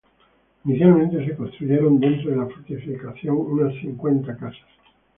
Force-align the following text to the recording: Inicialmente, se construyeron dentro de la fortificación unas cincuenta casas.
Inicialmente, 0.65 1.23
se 1.23 1.35
construyeron 1.35 1.99
dentro 1.99 2.31
de 2.31 2.37
la 2.37 2.47
fortificación 2.47 3.37
unas 3.37 3.71
cincuenta 3.81 4.35
casas. 4.35 4.67